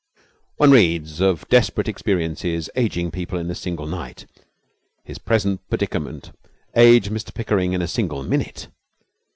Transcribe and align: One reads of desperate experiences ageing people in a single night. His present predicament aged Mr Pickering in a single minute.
One 0.57 0.71
reads 0.71 1.21
of 1.21 1.47
desperate 1.47 1.87
experiences 1.87 2.71
ageing 2.75 3.11
people 3.11 3.37
in 3.37 3.51
a 3.51 3.53
single 3.53 3.85
night. 3.85 4.25
His 5.03 5.19
present 5.19 5.61
predicament 5.69 6.31
aged 6.75 7.11
Mr 7.11 7.31
Pickering 7.31 7.73
in 7.73 7.83
a 7.83 7.87
single 7.87 8.23
minute. 8.23 8.69